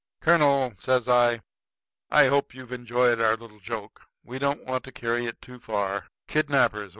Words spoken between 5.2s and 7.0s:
it too far. Kidnappers!